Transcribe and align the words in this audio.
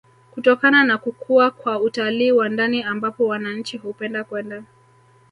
kutokana 0.31 0.83
na 0.83 0.97
kukua 0.97 1.51
kwa 1.51 1.79
utalii 1.79 2.31
wa 2.31 2.49
ndani 2.49 2.83
ambapo 2.83 3.27
wananchi 3.27 3.77
hupenda 3.77 4.23
kwenda 4.23 4.63